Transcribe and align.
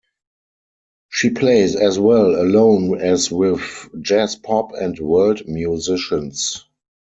She 1.09 1.29
plays 1.29 1.75
as 1.75 1.99
well 1.99 2.31
alone 2.35 2.99
as 2.99 3.31
with 3.31 3.87
jazz, 4.01 4.35
pop, 4.35 4.71
and 4.73 4.97
world 4.99 5.43
musicians. 5.47 6.65